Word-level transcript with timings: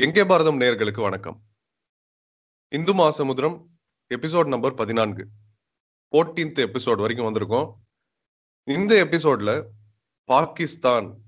எங்கே 0.00 0.24
பாரதம் 0.24 0.60
நேர்களுக்கு 0.60 1.00
வணக்கம். 1.00 1.42
இந்து 2.68 2.94
மாசமுத்திரம் 2.94 3.66
எபிசோட் 4.14 4.48
நம்பர் 4.48 4.74
பதினான்கு. 4.74 5.28
ஃபோர்டீன்த் 6.12 6.58
எபிசோட் 6.58 6.96
வரைக்கும் 6.96 7.26
வந்திருக்கோம். 7.26 7.74
இந்த 8.64 9.04
எபிசோட்ல 9.04 9.66
பாகிஸ்தான் 10.24 11.22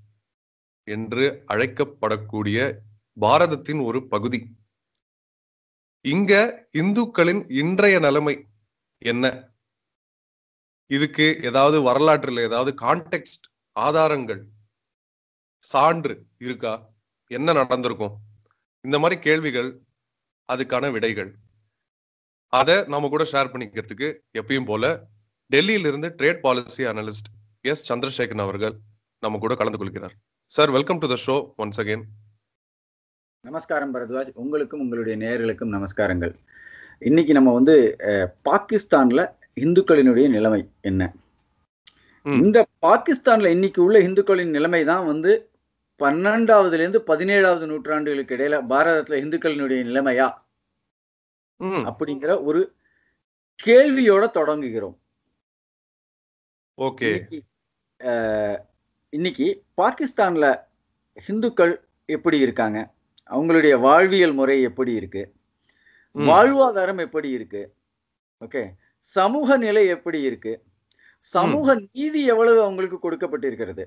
என்று 0.83 1.43
அழைக்கப்படக்கூடிய 1.47 2.77
பாரதத்தின் 3.19 3.83
ஒரு 3.83 4.07
பகுதி. 4.07 4.57
இங்க 6.01 6.67
இந்துக்களின் 6.77 7.51
இன்றைய 7.51 7.99
நிலைமை 7.99 8.47
என்ன? 8.97 9.51
இதுக்கு 10.91 11.39
ஏதாவது 11.43 11.81
வரலாற்றில் 11.81 12.37
ஏதாவது 12.37 12.85
கான்டெக்ட் 12.85 13.43
ஆதாரங்கள் 13.71 14.47
சான்று 15.59 16.25
இருக்கா? 16.37 16.93
என்ன 17.27 17.53
நடந்திருக்கும்? 17.53 18.25
இந்த 18.87 18.97
மாதிரி 19.03 19.15
கேள்விகள் 19.25 19.69
அதுக்கான 20.49 20.91
விடைகள். 20.95 21.29
அதை 22.53 22.75
நம்ம 22.93 23.09
கூட 23.13 23.23
ஷேர் 23.31 23.51
பண்ணிக்கிறதுக்கு 23.53 24.07
எப்பயும் 24.39 24.67
போல 24.69 24.91
டெல்லியில 25.51 25.89
இருந்து 25.91 26.09
trade 26.19 26.39
policy 26.45 26.83
analyst 26.91 27.27
S 27.61 27.83
Chandrasekaran 27.89 28.43
அவர்கள் 28.45 28.75
நம்ம 29.23 29.39
கூட 29.43 29.55
கலந்து 29.55 29.79
கொள்கிறார். 29.81 30.15
Sir 30.45 30.71
welcome 30.75 31.01
to 31.03 31.07
the 31.13 31.17
show 31.25 31.35
once 31.63 31.81
again 31.83 32.05
நமஸ்காரம் 33.43 33.93
பரத்வாஜ். 33.95 34.31
உங்களுக்கும் 34.43 34.83
உங்களுடைய 34.85 35.15
நேயர்களுக்கும் 35.23 35.73
நமஸ்காரங்கள். 35.75 36.33
இன்னைக்கு 36.99 37.33
நம்ம 37.37 37.49
வந்து 37.59 37.75
பாகிஸ்தான்ல 38.49 39.21
இந்துக்களினுடைய 39.65 40.27
நிலைமை 40.37 40.61
என்ன. 40.89 41.11
இந்த 42.25 42.59
பாகிஸ்தான்ல 42.85 43.49
இன்னைக்கு 43.55 43.79
உள்ள 43.83 43.97
இந்துக்களின் 44.07 44.55
நிலைமை 44.55 44.81
தான் 44.89 45.05
வந்து 45.11 45.31
பன்னெண்டாவதுல 45.99 46.73
இருந்து 46.73 47.03
பதினேழாவது 47.07 47.65
நூற்றாண்டுகளுக்கு 47.65 48.33
இடையில 48.37 48.57
பாரதத்துல 48.69 49.17
இந்துக்களினுடைய 49.23 49.79
நிலைமையா? 49.83 50.27
அப்படிங்கிற 51.89 52.43
ஒரு 52.43 52.75
கேள்வியோட 53.63 54.25
தொடங்குகிறோம். 54.33 54.97
ஓகே. 56.77 57.09
இன்னைக்கு, 59.09 59.63
பாகிஸ்தான்ல 59.77 60.59
இந்துக்கள் 61.27 61.87
எப்படி 62.05 62.39
இருக்காங்க? 62.39 62.93
அவங்களுடைய 63.29 63.79
வாழ்வியல் 63.79 64.33
முறை 64.33 64.61
எப்படி 64.61 64.93
இருக்கு. 64.93 65.33
வாழ்வாதாரம் 66.15 66.99
எப்படி 66.99 67.29
இருக்கு? 67.29 67.75
ஓகே. 68.39 68.61
சமூக 68.99 69.57
நிலை 69.57 69.87
எப்படி 69.87 70.21
இருக்கு? 70.21 70.63
சமூக 71.19 71.81
நீதி 71.91 72.25
எவ்வளவு 72.25 72.61
அவங்களுக்கு 72.61 72.99
கொடுக்கப்பட்டிருக்கிறது? 73.01 73.85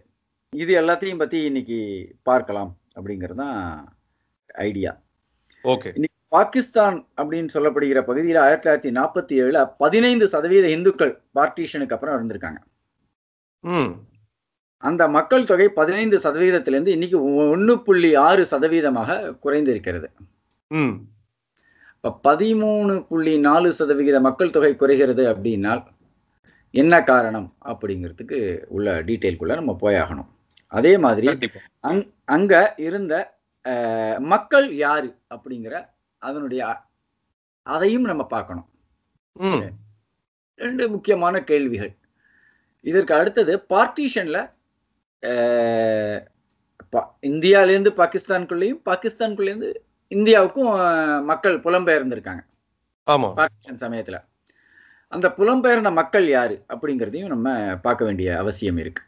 இது 0.53 0.73
எல்லாத்தையும் 0.81 1.19
பத்தி 1.19 1.39
இன்னைக்கு 1.45 1.77
பார்க்கலாம் 2.23 2.71
அப்படிங்கிறது 2.97 3.41
தான் 3.41 3.59
ஐடியா. 4.63 4.93
ஓகே. 5.65 5.91
இன்னைக்கு 5.97 6.17
பாகிஸ்தான் 6.33 6.97
அப்படின்னு 7.19 7.51
சொல்லப்படுகிற 7.55 8.01
பகுதியில் 8.03 8.41
ஆயிரத்தி 8.43 8.65
தொள்ளாயிரத்தி 8.65 8.91
நாற்பத்தி 8.97 9.35
ஏழுல 9.43 9.61
பதினைந்து 9.79 10.27
சதவீத 10.29 10.67
இந்துக்கள் 10.69 11.13
பார்ட்டிஷனுக்கு 11.35 11.95
அப்புறம் 11.97 12.17
இருந்திருக்காங்க. 12.17 12.61
ம். 13.65 13.93
அந்த 14.83 15.03
மக்கள் 15.11 15.45
தொகை 15.45 15.69
பதினைந்து 15.73 16.19
சதவீதத்திலிருந்து 16.19 16.95
இன்னைக்கு 16.95 17.19
ஒன்று 17.47 17.77
புள்ளி 17.83 18.11
ஆறு 18.25 18.45
சதவீதமாக 18.53 19.09
குறைந்து 19.45 19.71
இருக்கிறது 19.71 20.09
ம். 20.71 20.95
இப்போ 21.95 22.11
பதிமூணு 22.25 22.95
புள்ளி 23.09 23.35
நாலு 23.41 23.71
சதவிகித 23.73 24.21
மக்கள் 24.21 24.51
தொகை 24.51 24.73
குறைகிறது 24.75 25.25
அப்படின்னால் 25.33 25.83
என்ன 26.75 26.95
காரணம் 27.05 27.49
அப்படிங்கிறதுக்கு 27.65 28.39
உள்ள 28.69 28.91
டீட்டெயில்குள்ள 29.09 29.55
நம்ம 29.55 29.73
போயாகணும். 29.81 30.29
அதே 30.79 30.93
மாதிரி 31.05 31.29
அங்க 32.35 32.55
இருந்த 32.87 33.15
மக்கள் 34.33 34.69
யாரு 34.85 35.09
அப்படிங்கிற 35.35 35.75
அதனுடைய 36.23 36.63
அதையும் 37.67 38.09
நம்ம 38.11 38.23
பார்க்கணும். 38.35 38.69
ரெண்டு 40.61 40.85
முக்கியமான 40.95 41.37
கேள்விகள். 41.51 41.93
இதற்கு 42.91 43.13
அடுத்தது 43.15 43.53
பார்ட்டிஷன்ல 43.73 44.39
இந்தியாவிலேருந்து 47.31 47.91
பாகிஸ்தானுக்குள்ளேயும் 48.01 48.81
பாகிஸ்தானுக்குள்ளேருந்து 48.91 49.71
இந்தியாவுக்கும் 50.13 50.71
மக்கள் 51.31 51.57
புலம்பெயர்ந்திருக்காங்க. 51.67 52.43
பார்ட்டிஷன் 53.39 53.83
சமயத்துல. 53.85 54.19
அந்த 55.13 55.27
புலம்பெயர்ந்த 55.39 55.91
மக்கள் 56.01 56.27
யாரு 56.37 56.57
அப்படிங்கிறதையும் 56.73 57.33
நம்ம 57.35 57.55
பார்க்க 57.87 58.09
வேண்டிய 58.09 58.29
அவசியம் 58.43 58.81
இருக்கு. 58.83 59.03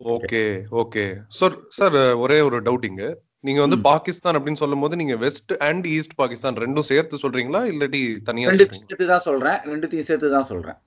ஓகே 0.00 0.42
ஓகே. 0.82 1.04
சார் 1.38 1.56
சார் 1.78 1.96
ஒரே 2.24 2.38
ஒரு 2.48 2.58
டவுட்டிங்க 2.66 3.02
நீங்க 3.46 3.60
வந்து. 3.64 3.78
பாகிஸ்தான் 3.88 4.36
அப்படின்னு 4.38 4.62
சொல்லும்போது 4.62 4.94
நீங்க 5.00 5.14
வெஸ்ட் 5.24 5.52
அண்ட் 5.68 5.86
ஈஸ்ட் 5.96 6.14
பாகிஸ்தான் 6.20 6.60
ரெண்டும் 6.64 6.88
சேர்த்து 6.90 7.22
சொல்றீங்களா? 7.24 7.60
இல்லாட்டி 7.72 8.00
தனியா 8.28 8.52
சேர்த்து 8.52 9.10
தான் 9.12 9.26
சொல்றேன். 9.28 9.58
ரெண்டுத்தையும் 9.72 10.08
சேர்த்து 10.10 10.30
தான் 10.36 10.48
சொல்றேன். 10.52 10.78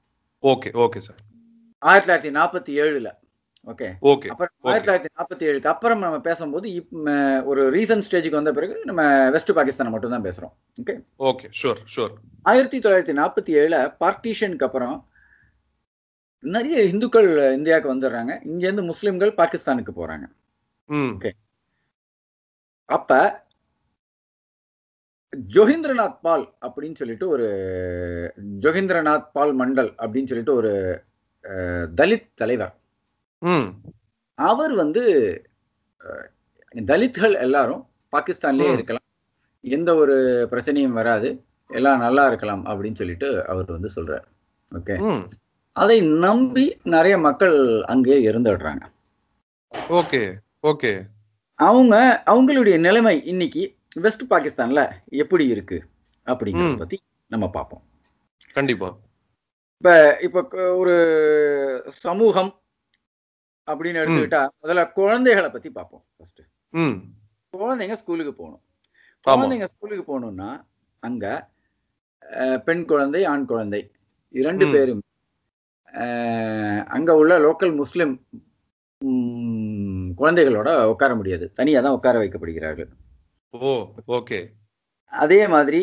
ஓகே 0.43 0.71
ஓகே 0.85 1.01
சார் 1.07 1.19
ஆயிரத்தி 1.81 2.07
தொள்ளாயிரத்தி 2.07 2.33
நாற்பத்தி 2.39 2.73
ஏழுல. 2.83 3.09
ஓகே 3.67 3.87
ஓகே 4.11 4.29
அப்புறம் 4.31 4.53
ஆயிரத்தி 4.69 4.85
தொள்ளாயிரத்தி 4.87 5.11
நாற்பத்தி 5.19 5.43
ஏழுக்கு 5.49 5.69
அப்புறம் 5.73 6.01
நம்ம 6.05 6.17
பேசும்போது 6.27 6.67
ஒரு 7.51 7.61
ரீசன்ட் 7.75 8.05
ஸ்டேஜுக்கு 8.07 8.39
வந்த 8.39 8.51
பிறகு 8.57 8.75
நம்ம 8.89 9.01
வெஸ்ட் 9.35 9.51
பாகிஸ்தானை 9.59 9.91
மட்டும் 9.93 10.15
தான் 10.15 10.25
பேசுறோம். 10.27 10.53
ஓகே 10.81 10.95
ஓகே 11.29 11.47
ஷூர் 11.61 11.81
ஷூர் 11.95 12.13
ஆயிரத்தி 12.51 12.79
தொள்ளாயிரத்தி 12.85 13.15
நாற்பத்தி 13.21 13.53
ஏழுல 13.61 13.77
பார்ட்டிஷனுக்கு 14.03 14.67
அப்புறம் 14.69 14.95
நிறைய 16.43 16.83
இந்துக்கள் 16.83 17.53
இந்தியாவுக்கு 17.53 17.95
வந்துடுறாங்க. 17.95 18.39
இங்கேருந்து 18.43 18.85
முஸ்லிம்கள் 18.85 19.33
பாகிஸ்தானுக்கு 19.33 19.89
போறாங்க. 19.95 20.23
ம். 20.85 21.27
அப்ப 22.85 23.41
ஜோகிந்திரநாத் 25.47 26.19
பால் 26.21 26.53
அப்படின்னு 26.61 26.95
சொல்லிட்டு 26.95 27.29
ஒரு 27.29 27.45
ஜோகிந்திரநாத் 28.59 29.29
பால் 29.33 29.59
மண்டல் 29.59 29.93
அப்படின்னு 29.97 30.27
சொல்லிட்டு 30.27 30.53
ஒரு 30.53 31.03
தலித் 31.95 32.29
தலைவர். 32.33 32.75
அவர் 34.35 34.73
வந்து 34.73 35.05
தலித்கள் 36.75 37.39
எல்லாரும் 37.39 37.87
பாகிஸ்தான்லயே. 38.11 38.73
இருக்கலாம். 38.73 39.01
எந்த 39.61 39.95
ஒரு 39.95 40.47
பிரச்சனையும் 40.51 40.87
வராது. 40.87 41.43
எல்லாம் 41.67 41.99
நல்லா 41.99 42.27
இருக்கலாம் 42.27 42.65
அப்படின்னு 42.65 42.95
சொல்லிட்டு 42.95 43.47
அவர் 43.47 43.65
வந்து 43.65 43.89
சொல்றாரு. 43.95 44.23
ஓகே. 44.71 45.27
அதை 45.75 45.97
நம்பி 46.23 46.65
நிறைய 46.83 47.15
மக்கள் 47.17 47.55
அங்கேயே 47.83 48.19
இருந்துடுறாங்க. 48.31 48.83
Okay 49.99 50.21
okay. 50.63 50.91
அவங்க 51.59 51.95
அவங்களுடைய 52.25 52.75
நிலைமை 52.79 53.15
இன்னைக்கு 53.25 53.63
வெஸ்ட் 53.95 54.23
பாகிஸ்தான்ல 54.29 54.81
எப்படி 55.21 55.45
இருக்கு 55.47 55.77
அப்படிங்கறத. 56.25 56.77
பத்தி 56.77 56.97
நம்ம 57.27 57.49
பார்ப்போம். 57.49 57.83
கண்டிப்பா. 58.53 58.89
இப்ப 59.77 60.17
இப்ப 60.21 60.59
ஒரு 60.75 60.95
சமூகம் 62.03 62.51
அப்படின்னு 63.67 64.01
எடுத்துக்கிட்டா 64.01 64.41
முதல்ல 64.61 64.83
குழந்தைகளை 64.91 65.49
பத்தி 65.49 65.69
பார்ப்போம் 65.69 66.03
ஃபர்ஸ்ட் 66.17 66.41
குழந்தைங்க 67.53 67.97
ஸ்கூலுக்கு 68.01 68.33
போகணும். 68.33 68.61
குழந்தைங்க 69.27 69.67
ஸ்கூலுக்கு 69.71 70.05
போகணும்னா 70.11 70.49
அங்க 71.03 71.25
பெண் 72.65 72.85
குழந்தை 72.85 73.23
ஆண் 73.25 73.45
குழந்தை 73.45 73.81
இரண்டு. 74.33 74.67
பேரும் 74.71 75.03
அங்க 76.95 77.11
உள்ள 77.21 77.33
லோக்கல் 77.45 77.73
முஸ்லிம் 77.81 78.13
குழந்தைகளோட 80.19 80.69
உட்கார 80.91 81.11
முடியாது. 81.19 81.45
தனியா 81.59 81.79
தான் 81.85 81.97
உட்கார 81.97 82.15
வைக்கப்படுகிறார்கள். 82.23 82.89
ஓ 83.53 83.71
ஓகே. 84.17 84.39
அதே 85.13 85.41
மாதிரி 85.53 85.81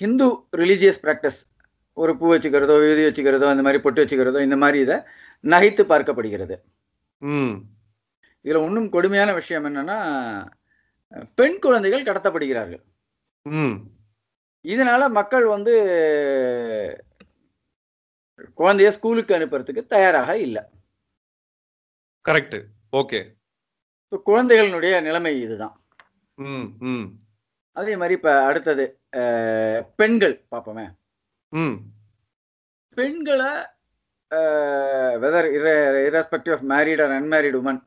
ஹிந்து 0.00 0.26
ரிலீஜியஸ் 0.60 1.00
ப்ராக்டிஸ் 1.04 1.38
ஒரு 1.96 2.12
பூ 2.18 2.26
வச்சுக்கிறதோ 2.32 2.74
விதி 2.80 3.04
வச்சுக்கிறதோ 3.06 3.46
இந்த 3.54 3.64
மாதிரி 3.66 3.80
பொட்டு 3.84 4.02
வச்சுக்கிறதோ 4.02 4.40
இந்த 4.46 4.56
மாதிரி 4.62 4.78
இதை 4.86 4.96
நகைத்து 5.44 5.84
பார்க்கப்படுகிறது. 5.92 6.56
இதுல 8.44 8.60
இன்னும் 8.66 8.88
கொடுமையான 8.96 9.30
விஷயம் 9.38 9.66
என்னன்னா 9.68 9.98
பெண் 11.38 11.58
குழந்தைகள் 11.64 12.06
கடத்தப்படுகிறார்கள். 12.08 12.82
இதனால 14.64 15.02
மக்கள் 15.18 15.46
வந்து 15.54 15.74
குழந்தைய 18.58 18.88
ஸ்கூலுக்கு 18.96 19.36
அனுப்புறதுக்கு 19.36 19.82
தயாராக 19.94 20.30
இல்லை. 20.46 20.62
கரெக்ட் 22.24 22.58
ஓகே 23.00 23.20
குழந்தைகளினுடைய 24.28 24.94
நிலைமை 25.06 25.32
இதுதான். 25.44 25.74
அதே 27.76 27.94
மாதிரி 28.00 28.16
இப்போ 28.18 28.32
அடுத்தது 28.50 28.84
பெண்கள் 30.00 30.36
பார்ப்போமே. 30.52 30.86
பெண்களை 32.96 33.50
whether 35.22 35.48
irrespective 36.08 36.54
of 36.56 36.64
married 36.72 37.02
or 37.04 37.14
unmarried 37.18 37.58
women 37.60 37.80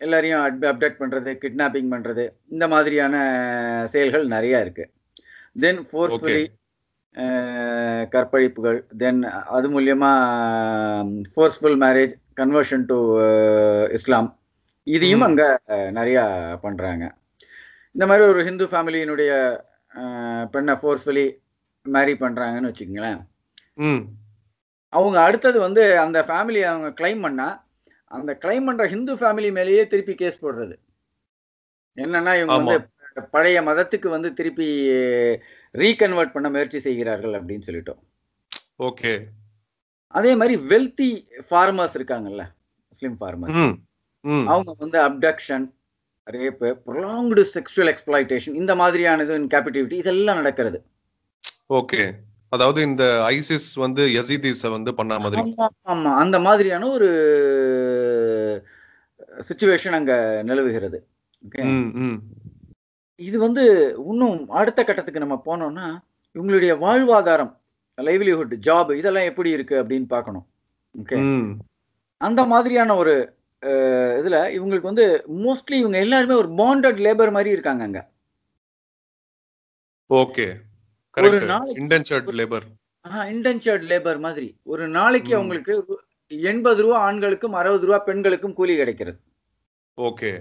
எல்லாரையும் 0.00 0.42
அப்டக்ட் 0.70 1.00
பண்றது 1.00 1.30
கிட்னாப்பிங் 1.42 1.90
பண்றது 1.94 2.24
இந்த 2.52 2.64
மாதிரியான 2.74 3.14
செயல்கள் 3.92 4.26
நிறைய 4.34 4.62
இருக்கு. 4.64 4.84
தென் 5.64 5.80
ஃபோர்ஸ்ஃபுல்லி 5.88 6.44
கற்பழிப்புகள் 8.14 8.78
தென் 9.02 9.20
அது 9.56 9.66
மூலியமா 9.74 10.10
forceful 11.34 11.76
marriage 11.84 12.14
conversion 12.40 12.84
to 12.90 12.98
Islam 13.96 14.28
இதையும். 14.86 15.24
அங்க 15.28 15.44
நிறைய 15.98 16.18
பண்றாங்க. 16.64 17.04
இந்த 17.94 18.04
மாதிரி 18.10 18.24
ஒரு 18.32 18.40
ஹிந்து 18.48 18.66
ஃபேமிலியினுடைய 18.72 19.32
பெண்ணை 20.54 20.74
ஃபோர்ஸ்ஃபுல்லி 20.80 21.26
மேரி 21.86 22.14
பண்ணுறாங்கன்னு 22.22 22.70
வச்சுக்கோங்களேன். 22.70 23.20
அவங்க 24.92 25.18
அடுத்தது 25.26 25.58
வந்து 25.66 25.84
அந்த 26.04 26.18
ஃபேமிலி 26.28 26.60
அவங்க 26.70 26.88
கிளைம் 27.00 27.22
பண்ணா 27.26 27.48
அந்த 28.16 28.32
கிளைம் 28.42 28.66
பண்ற 28.68 28.84
ஹிந்து 28.92 29.14
ஃபேமிலி 29.20 29.48
மேலேயே 29.58 29.84
திருப்பி 29.92 30.14
கேஸ் 30.20 30.42
போடுறது. 30.44 30.74
என்னன்னா 31.96 32.32
இவங்க. 32.42 32.58
வந்து 32.58 32.76
பழைய 33.22 33.62
மதத்துக்கு 33.62 34.08
வந்து 34.08 34.32
திருப்பி 34.32 34.66
ரீகன்வெர்ட் 35.74 36.32
பண்ண 36.32 36.48
முயற்சி 36.50 36.78
செய்கிறார்கள் 36.78 37.32
அப்படின்னு 37.32 37.66
சொல்லிட்டோம். 37.66 38.00
ஓகே. 38.78 39.12
அதே 40.06 40.32
மாதிரி 40.34 40.56
வெல்தி 40.72 41.10
ஃபார்மர்ஸ் 41.50 41.96
இருக்காங்கல்ல 41.98 42.44
முஸ்லீம் 42.88 43.16
ஃபார்மர்ஸ் 43.20 43.62
அவங்க 44.24 44.74
வந்து 44.78 44.98
abduction 44.98 45.64
rape 46.26 46.68
prolonged 46.86 47.42
sexual 47.54 47.90
exploitation 47.92 48.54
இந்த 48.54 48.74
மாதிரியானது 48.74 49.34
கேபிட்டிவிட்டி 49.54 49.92
இதெல்லாம் 49.92 50.36
நடக்கிறது. 50.36 50.78
ஓகே. 51.78 52.02
அதாவது 52.48 52.82
இந்த 52.82 53.04
ஐசிஸ் 53.28 53.68
வந்து 53.74 54.02
எசிதிஸ 54.20 54.70
வந்து 54.70 54.94
பண்ண 54.94 55.18
மாதிரி. 55.18 55.54
ஆமா 55.92 56.12
அந்த 56.22 56.38
மாதிரியான 56.38 56.88
ஒரு 56.88 57.08
சுச்சுவேஷன் 59.48 59.96
அங்க 59.98 60.42
நிலவுகிறது. 60.44 60.98
ஓகே? 61.46 61.62
இது 63.16 63.38
வந்து 63.38 63.94
இன்னும் 64.08 64.48
அடுத்த 64.48 64.84
கட்டத்துக்கு 64.84 65.20
நம்ம 65.20 65.42
போனோம்னா 65.46 65.98
இவங்களுடைய 66.34 66.72
வாழ்வாதாரம் 66.78 67.56
லைவ்லிஹுட் 68.00 68.56
ஜாப் 68.66 68.94
இதெல்லாம் 68.94 69.22
எப்படி 69.22 69.50
இருக்கு 69.50 69.84
அப்படின்னு 69.84 70.06
பார்க்கணும். 70.06 70.46
ஓகே 71.02 71.14
அந்த 72.16 72.44
மாதிரியான 72.44 72.96
ஒரு 72.96 73.36
இதுல 73.66 74.36
இவங்களுக்கு 74.56 74.80
வந்து 74.80 75.24
மோஸ்ட்லி 75.28 75.72
இவங்க 75.72 75.98
எல்லாருமே 75.98 76.34
ஒரு 76.34 76.48
பாண்டட் 76.48 77.00
லேபர் 77.00 77.30
மாதிரி 77.30 77.50
இருக்காங்க 77.50 77.84
அங்க. 77.84 78.10
ஓகே 80.14 80.54
கரெக்ட் 81.20 81.46
நாளைக்கு- 81.46 81.76
லேபர் 82.32 82.62
இன்டென்ச்சர்ட் 83.04 83.84
லேபர் 83.84 84.18
மாதிரி. 84.18 84.56
ஒரு 84.62 84.88
நாளைக்கு. 84.88 85.34
அவங்களுக்கு 85.34 86.00
எண்பது 86.26 86.82
ரூபா 86.82 86.98
ஆண்களுக்கும் 86.98 87.52
அறுபது 87.52 87.86
ரூபா 87.86 87.98
பெண்களுக்கும் 87.98 88.54
கூலி 88.54 88.76
கிடைக்கிறது. 88.76 89.20
ஓகே 89.96 90.40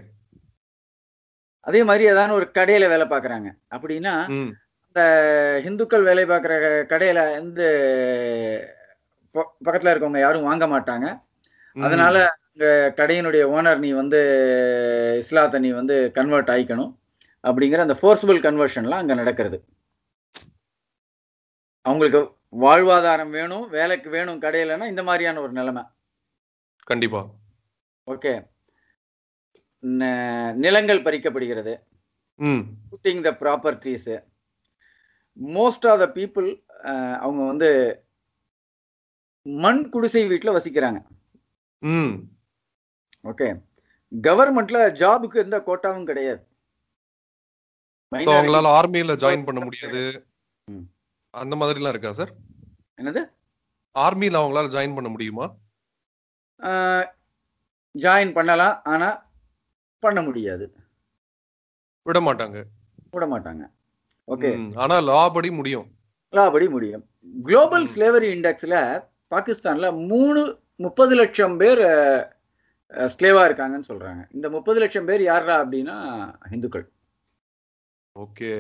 அதே 1.64 1.84
மாதிரி 1.84 2.04
ஏதாவது 2.04 2.34
ஒரு 2.34 2.50
கடையில 2.54 2.88
வேலை 2.88 3.02
பார்க்குறாங்க. 3.02 3.52
அப்படின்னா 3.72 4.30
இந்த 4.88 5.62
இந்துக்கள் 5.66 6.04
வேலை 6.04 6.26
பார்க்குற 6.26 6.86
கடையில 6.86 7.32
எந்த 7.32 7.64
ப- 9.32 9.56
பக்கத்துல 9.66 9.92
இருக்கவங்க 9.92 10.20
யாரும் 10.20 10.44
வாங்க 10.44 10.68
மாட்டாங்க. 10.68 11.22
அதனால 11.84 12.38
இந்த 12.54 12.94
கடையினுடைய 12.96 13.48
ஓனர் 13.48 13.78
நீ 13.78 13.92
வந்து 13.92 15.16
இஸ்லாத்தை 15.18 15.60
நீ 15.60 15.72
வந்து 15.72 16.12
கன்வெர்ட் 16.14 16.50
ஆயிக்கணும். 16.50 16.96
அப்படிங்கிற 17.44 17.78
அந்த 17.78 17.98
ஃபோர்ஸபிள் 18.02 18.42
கன்வர்ஷன்லாம் 18.42 18.90
அங்க 18.90 19.14
நடக்கிறது. 19.14 19.64
அவங்களுக்கு 21.82 22.36
வாழ்வாதாரம் 22.62 23.30
வேணும் 23.30 23.70
வேலைக்கு 23.70 24.10
வேணும் 24.10 24.42
கடையிலன்னா 24.42 24.86
இந்த 24.86 25.04
மாதிரியான 25.04 25.42
ஒரு 25.42 25.52
நிலைமை. 25.52 25.84
கண்டிப்பா. 26.84 27.26
ஓகே. 28.12 28.52
நிலங்கள் 30.64 31.06
பறிக்கப்படுகிறது. 31.06 31.74
shooting 32.40 33.20
the 33.26 33.32
properties 33.42 34.16
most 35.58 35.86
of 35.92 36.02
the 36.04 36.08
people 36.18 36.48
அவங்க 37.24 37.42
வந்து 37.52 37.70
மண் 39.46 39.82
குடிசை 39.94 40.24
வீட்டில் 40.32 40.56
வசிக்கிறாங்க. 40.58 41.00
ஓகே 43.32 43.48
கவர்மெண்ட்ல 44.12 44.80
ஜாபுக்கு 45.02 45.44
எந்த 45.46 45.58
கோட்டாவும் 45.68 46.08
கிடையாது. 46.10 46.42
அவங்களால 48.12 48.72
ஆர்மியில 48.80 49.14
ஜாயின் 49.24 49.46
பண்ண 49.48 49.60
முடியாது. 49.66 50.02
அந்த 51.34 51.54
மாதிரிலாம் 51.60 51.94
இருக்கா 51.94 52.12
சார் 52.20 52.32
என்னது? 53.02 53.22
ஆர்மியில 53.96 54.42
அவங்களால 54.42 54.74
ஜாயின் 54.76 54.96
பண்ண 54.98 55.10
முடியுமா? 55.14 55.46
ஜாயின் 57.96 58.34
பண்ணலாம். 58.38 58.76
ஆனா 58.94 59.10
பண்ண 60.06 60.20
முடியாது. 60.28 60.66
விட 62.08 62.20
மாட்டாங்க 62.28 62.58
விட 63.16 63.26
மாட்டாங்க 63.34 63.64
ஓகே. 64.28 64.50
ஆனா 64.84 64.96
லா 65.10 65.22
படி 65.36 65.50
முடியும். 65.60 65.88
லாபடி 66.34 66.68
முடியும். 66.76 67.04
குளோபல். 67.48 67.86
ஸ்லேவரி 67.94 68.30
இண்டெக்ஸ்ல 68.36 68.78
பாகிஸ்தான்ல 69.34 69.88
மூணு 70.12 70.42
முப்பது 70.86 71.14
லட்சம் 71.20 71.56
பேர் 71.62 71.82
ஸ்லேவா 73.14 73.44
இருக்காங்கன்னு 73.48 73.90
சொல்றாங்க. 73.92 74.22
இந்த 74.36 74.48
முப்பது 74.56 74.80
லட்சம் 74.84 75.08
பேர் 75.10 75.22
யாரா 75.30 75.56
அப்படின்னா 75.64 75.96
இந்துக்கள் 76.56 76.86
ஓகே. 78.16 78.52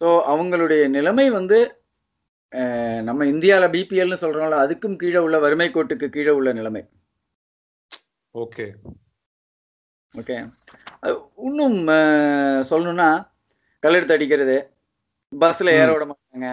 ஸோ 0.00 0.08
அவங்களுடைய 0.32 0.82
நிலைமை 0.96 1.26
வந்து 1.38 1.58
நம்ம 3.08 3.26
இந்தியாவில் 3.32 3.72
பிபிஎல்னு 3.74 4.22
சொல்றோம்ல 4.24 4.58
அதுக்கும் 4.64 4.98
கீழே 5.02 5.20
உள்ள 5.26 5.36
வறுமை 5.44 5.68
கோட்டுக்கு 5.76 6.06
கீழே 6.16 6.32
உள்ள 6.38 6.50
நிலைமை. 6.58 6.82
ஓகே. 8.34 8.66
ஓகே 10.14 10.36
இன்னும் 11.36 11.88
சொல்லணும்னா 12.70 13.08
கல்லெடுத்து 13.82 14.12
அடிக்கிறது 14.12 14.56
பஸ்ஸில் 15.38 15.66
ஏற. 15.66 15.92
விட 15.92 16.04
மாட்டாங்க. 16.04 16.48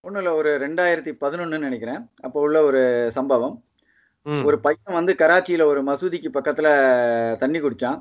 ஒன்றும் 0.00 0.22
இல்லை 0.22 0.32
ஒரு 0.32 0.50
ரெண்டாயிரத்தி 0.58 1.12
பதினொன்றுன்னு 1.20 1.58
நினைக்கிறேன். 1.58 2.10
அப்போ 2.22 2.40
உள்ள 2.40 2.62
ஒரு 2.62 2.82
சம்பவம். 3.10 3.56
ஒரு 4.44 4.56
பையன் 4.60 4.94
வந்து 4.94 5.12
கராச்சியில் 5.14 5.64
ஒரு 5.64 5.80
மசூதிக்கு 5.84 6.28
பக்கத்தில் 6.28 7.38
தண்ணி 7.38 7.58
குடிச்சான். 7.60 7.98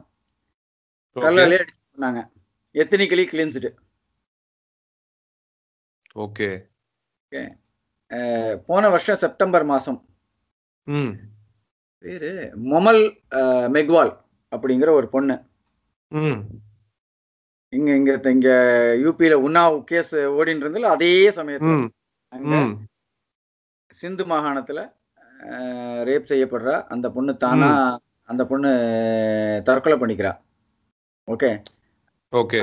ஓகே. 1.15 1.23
கல்லாலே 1.23 1.57
அடிச்சு 1.61 1.83
பண்ணாங்க 1.97 2.21
எத்தனிக்கலி 2.73 3.25
கிளீன்ஸ்டு. 3.31 3.69
ஓகே. 6.15 6.49
போன 8.65 8.89
வருஷம் 8.89 9.15
செப்டம்பர் 9.15 9.65
மாதம் 9.65 9.99
ம். 10.83 11.11
பேரு 12.05 12.31
மொமல் 12.71 13.01
மெக்வால் 13.75 14.11
அப்படிங்கிற 14.51 14.89
ஒரு 14.99 15.07
பொண்ணு. 15.15 15.35
இங்க 17.73 17.89
இங்க 17.99 18.11
இங்க 18.35 18.49
யூபியில 19.03 19.35
உன்னாவ் 19.45 19.77
கேஸ் 19.91 20.13
ஓடின்னு 20.39 20.63
இருந்ததுல 20.63 20.93
அதே 20.95 21.13
சமயத்துல 21.37 21.75
அங்க 22.33 22.55
சிந்து 24.01 24.23
மாகாணத்துல 24.31 24.79
ரேப் 26.09 26.29
செய்யப்படுறா. 26.31 26.75
அந்த 26.93 27.07
பொண்ணு 27.15 27.33
தானா 27.43 27.69
அந்த 28.29 28.43
பொண்ணு 28.51 28.69
தற்கொலை 29.67 29.97
பண்ணிக்கிறா. 30.01 30.31
ஓகே? 31.27 31.49
ஓகே. 32.33 32.59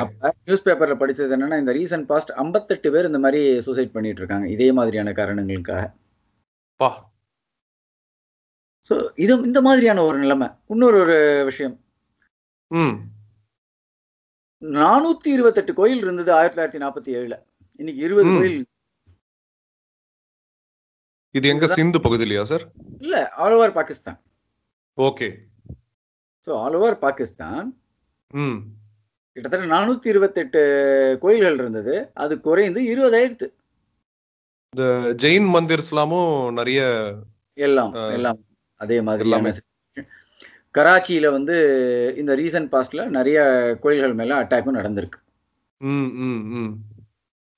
நியூஸ் 0.47 0.65
பேப்பர்ல 0.67 0.95
படிச்சது 1.03 1.35
என்னன்னா 1.37 1.61
இந்த 1.63 1.73
ரீசன்ட் 1.79 2.09
பாஸ்ட் 2.11 2.33
58 2.43 2.93
பேர் 2.95 3.09
இந்த 3.11 3.21
மாதிரி 3.25 3.43
சூசைட் 3.67 3.95
பண்ணிட்டு 3.97 4.21
இருக்காங்க. 4.23 4.49
இதே 4.57 4.69
மாதிரியான 4.79 5.13
காரணங்களுக்காக. 5.21 5.85
ஸோ 8.89 8.95
இது 9.17 9.33
இந்த 9.49 9.61
மாதிரியான 9.61 10.03
ஒரு 10.05 10.19
நிலைமை. 10.19 10.49
இன்னொரு 10.67 10.99
ஒரு 11.01 11.45
விஷயம். 11.45 11.75
நானூத்தி 14.63 15.29
இருபத்தெட்டு 15.29 15.75
கோயில் 15.75 15.99
இருந்தது 15.99 16.33
ஆயிரத்தி 16.33 16.57
தொள்ளாயிரத்தி 16.57 16.83
நாற்பத்தி 16.83 17.11
ஏழுல. 17.19 17.37
இன்னைக்கு 17.81 18.03
இருபது. 18.03 18.29
கோயில். 18.39 18.67
இது 21.31 21.49
எங்க 21.49 21.67
சிந்து 21.67 21.99
பகுதியிலயா 21.99 22.43
சார்? 22.43 22.65
இல்ல 22.99 23.31
all 23.31 23.53
over 23.53 23.73
Pakistan. 23.73 24.19
Okay. 24.99 25.29
So 26.47 26.51
all 26.55 26.75
over 26.75 26.99
Pakistan 26.99 27.81
ம். 28.35 28.59
கிட்டத்தட்ட 29.37 29.67
நானூத்தி 29.75 30.07
இருபத்தெட்டு 30.07 30.63
கோயில்கள் 31.21 31.55
இருந்தது. 31.55 32.11
அது 32.15 32.41
குறைந்து 32.41 32.81
இருபதாயிரத்து. 32.81 33.47
இந்த 34.75 34.85
ஜெயின் 35.23 35.49
மந்திர்ஸ்லாமும் 35.57 36.53
நிறைய 36.53 36.83
எல்லாம். 37.55 37.95
எல்லாம். 37.95 38.41
அதே 38.83 39.01
மாதிரியான 39.01 39.51
situation. 39.51 40.07
கராச்சியில 40.79 41.31
வந்து 41.31 41.55
இந்த 42.17 42.37
ரீசன்ட் 42.37 42.69
பாஸ்ட்ல 42.73 43.07
நிறைய 43.07 43.41
கோயில்கள் 43.81 44.15
மேல 44.15 44.43
அட்டாக்கும் 44.43 44.75
நடந்திருக்கு. 44.75 45.21
ம் 45.77 45.89
ம் 45.89 46.59
ம். 46.59 46.79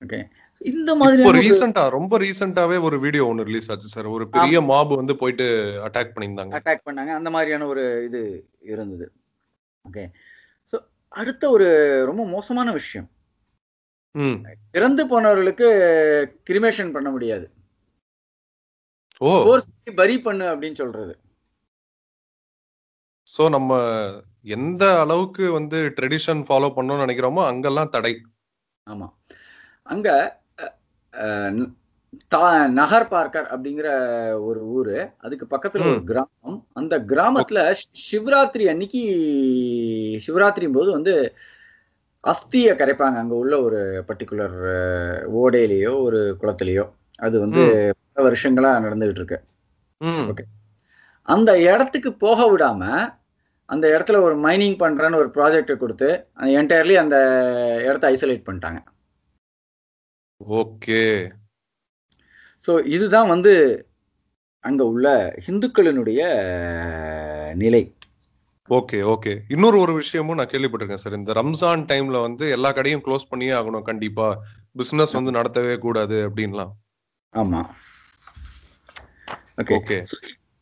ஓகே 0.06 0.28
இந்த 0.58 0.94
மாதிரியான 0.94 1.38
ஒரு- 1.38 1.42
ரீசெண்டா 1.42 1.88
ரொம்ப 1.88 2.18
ரீசெண்டாவே 2.18 2.80
ஒரு 2.80 3.00
வீடியோ 3.00 3.26
ஒன்னு 3.26 3.44
ரிலீஸ் 3.44 3.70
ஆச்சு 3.70 3.88
சார் 3.88 4.06
ஒரு 4.06 4.28
பெரிய 4.28 4.60
மாப் 4.60 4.88
வந்து 4.88 5.16
போயிட்டு 5.16 5.44
அட்டாக் 5.86 6.10
பண்ணியிருந்தாங்க. 6.14 6.60
அட்டாக் 6.64 6.80
பண்ணாங்க. 6.86 7.06
அந்த 7.06 7.30
மாதிரியான 7.30 7.66
ஒரு 7.66 8.04
இது 8.06 8.48
இருந்தது. 8.60 9.12
ஓகே 9.92 10.10
ஸோ 10.72 10.80
அடுத்த 11.08 11.50
ஒரு 11.50 11.66
ரொம்ப 12.04 12.26
மோசமான 12.26 12.72
விஷயம். 12.72 13.10
ம். 14.12 14.46
இறந்து 14.72 15.06
போனவர்களுக்கு 15.06 15.66
கிரிமேஷன் 16.50 16.90
பண்ண 16.90 17.10
முடியாது. 17.10 17.50
பரி 19.94 20.16
பண்ணு 20.20 20.44
அப்படின்னு 20.44 20.74
சொல்றது. 20.74 21.14
சோ 23.30 23.48
நம்ம 23.48 23.78
எந்த 24.56 24.84
அளவுக்கு 25.00 25.44
வந்து 25.52 25.78
ட்ரெடிஷன் 26.00 26.40
ஃபாலோ 26.48 26.68
பண்ணணும்னு 26.76 27.04
நினைக்கிறோமோ 27.04 27.42
அங்கெல்லாம் 27.46 27.88
தடை. 27.88 28.12
ஆமா. 28.90 29.06
அங்க 29.82 30.08
நகர் 32.78 33.06
பார்க்கர் 33.08 33.48
அப்படிங்கிற 33.54 33.88
ஒரு 34.40 34.60
ஊரு. 34.66 34.96
அதுக்கு 35.18 35.46
பக்கத்துல 35.50 35.84
ஒரு. 35.90 36.02
கிராமம். 36.04 36.58
அந்த 36.72 36.94
கிராமத்துல 36.98 37.58
சிவராத்திரி 38.04 38.64
அன்னைக்கு 38.68 39.02
சிவராத்திரி 40.26 40.66
போது 40.72 40.90
வந்து 40.90 41.14
அஸ்தியை 42.24 42.72
கரைப்பாங்க. 42.74 43.18
அங்க 43.22 43.34
உள்ள 43.34 43.54
ஒரு 43.62 44.04
பர்டிகுலர் 44.08 44.56
ஓடையிலேயோ 45.40 45.92
ஒரு 46.02 46.20
குளத்திலேயோ. 46.40 46.86
அது 47.18 47.36
வந்து 47.40 47.64
வருஷங்களா 48.16 48.70
நடந்துகிட்டு 48.84 49.20
இருக்கு 49.20 49.44
ம். 50.00 50.24
ஓகே. 50.30 50.42
அந்த 51.22 51.60
இடத்துக்கு 51.60 52.12
போக 52.14 52.56
விடாம 52.56 52.82
அந்த 53.66 53.88
இடத்துல 53.88 54.20
ஒரு 54.20 54.48
மைனிங் 54.48 54.78
பண்றேன்னு 54.78 55.16
ஒரு 55.16 55.30
ப்ராஜெக்ட் 55.34 55.76
கொடுத்து 55.76 56.26
அந்த 56.32 56.50
என்டையர்லி 56.62 56.94
அந்த 56.94 57.16
இடத்த 57.84 58.12
ஐசோலேட் 58.12 58.46
பண்ணிட்டாங்க. 58.46 58.80
ஓகே. 60.36 61.32
ஸோ 62.66 62.86
இதுதான் 62.86 63.28
வந்து 63.28 63.86
அங்க 64.60 64.84
உள்ள 64.84 65.34
இந்துக்களினுடைய 65.46 66.20
நிலை. 67.54 67.96
Okay 68.70 68.98
okay. 69.02 69.38
இன்னொரு 69.48 69.78
ஒரு 69.78 69.92
விஷயமும் 69.92 70.36
நான் 70.36 70.46
கேள்விப்பட்டிருக்கேன் 70.46 70.94
சார். 70.94 71.12
இந்த 71.12 71.32
ரம்ஜான் 71.32 71.84
டைம்ல 71.84 72.20
வந்து 72.20 72.50
எல்லா 72.50 72.72
கடையும் 72.72 73.02
க்ளோஸ் 73.02 73.28
பண்ணியே 73.28 73.52
ஆகணும். 73.52 73.82
கண்டிப்பா. 73.82 74.38
பிசினஸ் 74.72 75.12
வந்து 75.12 75.30
நடத்தவே 75.30 75.78
கூடாது 75.78 76.30
அப்படின்லாம். 76.30 76.70
ஆமா. 77.34 77.70
ஓகே 79.56 79.80
ஓகே 79.80 80.04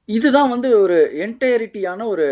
இதுதான் 0.04 0.50
வந்து 0.50 0.80
ஒரு 0.80 1.12
என்டையரிட்டியான 1.14 2.04
ஒரு 2.04 2.26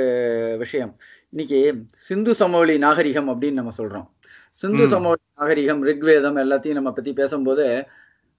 விஷயம். 0.59 0.99
இன்னைக்கு 1.31 1.87
சிந்து 1.97 2.35
சமவெளி 2.35 2.79
நாகரிகம் 2.79 3.29
அப்படின்னு 3.29 3.53
நம்ம 3.53 3.73
சொல்றோம். 3.79 4.09
சிந்து. 4.53 4.87
சமவெளி 4.87 5.21
நாகரிகம் 5.37 5.85
ரிக்வேதம் 5.85 6.37
எல்லாத்தையும் 6.37 6.73
நம்ம 6.73 6.93
பத்தி 6.93 7.13
பேசும்போது 7.13 7.87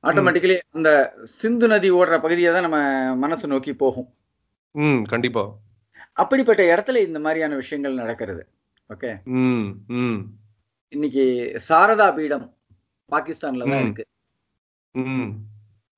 ஆட்டோமேட்டிக்கலி 0.03 0.59
அந்த 0.69 1.13
சிந்து 1.23 1.67
நதி 1.67 1.91
ஓடுற 1.91 2.21
பகுதியை 2.21 2.53
தான் 2.53 2.69
நம்ம 2.69 3.15
மனசு 3.15 3.47
நோக்கி 3.47 3.73
போகும். 3.73 4.13
ம் 4.71 5.01
கண்டிப்பா. 5.01 5.57
அப்படிப்பட்ட 6.13 6.75
இடத்துல 6.75 6.95
இந்த 6.95 7.19
மாதிரியான 7.19 7.55
விஷயங்கள் 7.55 7.93
நடக்கிறது. 7.93 8.47
ஓகே 8.95 9.17
இன்னைக்கு 10.89 11.55
சாரதா 11.69 12.15
பீடம் 12.15 12.57
பாகிஸ்தான்ல 13.11 13.69
தான். 13.69 13.81
இருக்கு. 13.81 14.05
ம். 14.91 15.29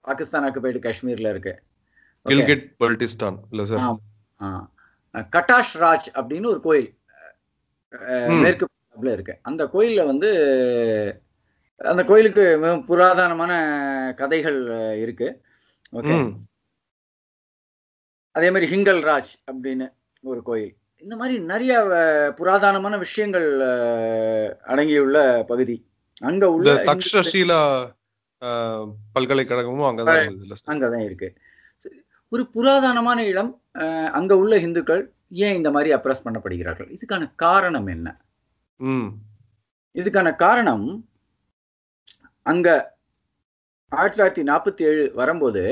பாகிஸ்தான் 0.01 0.43
ஆக்குபைடு 0.43 0.91
காஷ்மீர்ல 0.91 1.29
இருக்கு. 1.29 1.61
கில்கிட் 2.29 2.75
பல்டிஸ்தான் 2.79 3.37
இல்ல 3.49 3.65
சார். 3.65 3.95
கட்டாஷ் 5.13 5.79
ராஜ் 5.79 6.13
அப்படின்னு 6.13 6.47
ஒரு 6.47 6.61
கோயில். 6.61 6.97
மேற்கு 8.41 8.67
இருக்கு. 9.01 9.39
அந்த 9.41 9.65
கோயில்ல 9.65 10.05
வந்து 10.05 10.29
அந்த 11.77 12.03
கோயிலுக்கு 12.03 12.57
மிகவும் 12.57 12.85
புராதனமான 12.87 14.13
கதைகள் 14.13 14.65
இருக்கு. 14.97 15.41
ஓகே 15.91 16.35
அதே 18.31 18.51
மாதிரி 18.51 18.75
ஹிங்கல் 18.75 19.03
ராஜ் 19.03 19.51
அப்படின்னு 19.51 19.93
ஒரு 20.21 20.43
கோயில். 20.43 20.75
இந்த 20.95 21.15
மாதிரி 21.15 21.39
நிறைய 21.39 21.79
புராதனமான 22.37 22.97
விஷயங்கள் 22.97 23.59
அடங்கியுள்ள 24.61 25.43
பகுதி. 25.47 25.87
அங்க 26.21 26.51
உள்ள 26.51 26.83
அஹ், 28.45 28.93
பல்கலைக்கழகமும் 29.13 29.97
அங்கதான் 29.97 30.25
அங்கதான் 30.67 31.05
இருக்கு. 31.05 31.33
ஒரு 32.33 32.43
புராதனமான 32.53 33.19
இடம் 33.31 33.51
அங்க 34.17 34.33
உள்ள 34.41 34.53
இந்துக்கள் 34.65 35.01
ஏன் 35.45 35.57
இந்த 35.59 35.69
மாதிரி 35.75 35.89
அப்ரஸ் 35.95 36.23
பண்ணப்படுகிறார்கள்? 36.25 36.89
இதுக்கான 36.95 37.23
காரணம் 37.43 37.87
என்ன? 37.95 38.07
இதுக்கான 39.95 40.29
காரணம் 40.43 40.85
அங்க 42.51 42.67
ஆயிரத்தி 43.91 44.17
தொள்ளாயிரத்தி 44.17 44.43
நாற்பத்தி 44.51 44.83
ஏழு 44.89 45.03
வரும்போது 45.19 45.63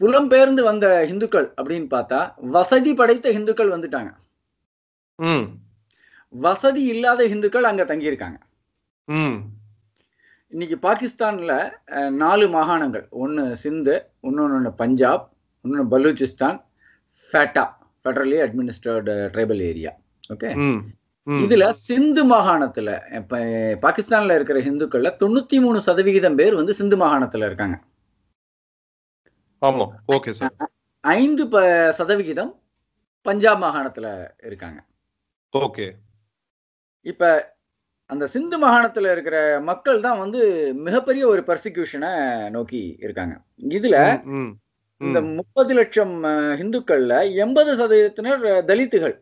புலம்பெயர்ந்து 0.00 0.62
வந்த 0.68 0.86
இந்துக்கள் 1.12 1.48
அப்படின்னு 1.58 1.88
பார்த்தா 1.96 2.20
வசதி 2.56 2.92
படைத்த 3.00 3.26
இந்துக்கள் 3.38 3.74
வந்துட்டாங்க. 3.74 4.10
வசதி 6.32 6.82
இல்லாத 6.94 7.20
இந்துக்கள் 7.34 7.68
அங்க 7.70 7.82
தங்கியிருக்காங்க. 7.90 8.38
இன்னைக்கு 10.52 10.76
பாகிஸ்தான்ல 10.82 11.52
நாலு 12.22 12.44
மாகாணங்கள். 12.48 13.04
ஒன்னு 13.22 13.42
சிந்து 13.62 13.94
இன்னொன்னு 14.26 14.70
பஞ்சாப் 14.82 15.24
இன்னொன்னு 15.64 15.86
Balochistan 15.94 16.58
FATA 17.30 17.64
federally 18.02 18.38
administrate 18.44 19.10
tribal 19.34 19.62
area 19.70 19.92
okay. 20.34 20.50
இதுல 21.26 21.64
சிந்து 21.86 22.22
மாகாணத்துல 22.32 22.90
இப்ப 23.18 23.38
பாகிஸ்தான்ல 23.84 24.34
இருக்கிற 24.34 24.58
இந்துக்கள்ல 24.70 25.10
தொண்ணூத்தி 25.22 25.58
மூணு 25.64 25.78
சதவிகிதம் 25.80 26.38
பேர் 26.40 26.58
வந்து 26.60 26.74
சிந்து 26.80 26.96
மாகாணத்துல 26.96 27.48
இருக்காங்க. 27.50 27.76
Okay 30.16 30.32
sir. 30.38 30.54
ஐந்து 31.04 31.44
ப 31.48 31.56
சதவிகிதம் 31.98 32.52
பஞ்சாப் 33.26 33.60
மாகாணத்துல 33.64 34.06
இருக்காங்க. 34.48 34.78
ஓகே. 35.52 35.86
இப்ப 37.06 37.32
அந்த 38.10 38.26
சிந்து 38.26 38.56
மாகாணத்துல 38.58 39.12
இருக்கிற 39.12 39.36
மக்கள் 39.60 40.00
தான் 40.00 40.18
வந்து 40.18 40.40
மிகப்பெரிய 40.74 41.28
ஒரு 41.28 41.42
பர்சிக்யூஷனை 41.46 42.10
நோக்கி 42.50 42.96
இருக்காங்க. 42.98 43.34
இதுல 43.68 43.96
இந்த 45.00 45.20
முப்பது 45.38 45.74
லட்சம் 45.74 46.24
இந்துக்கள்ல 46.62 47.14
எண்பது 47.34 47.70
சதவீதத்தினர் 47.76 48.44
தலித்துகள். 48.70 49.14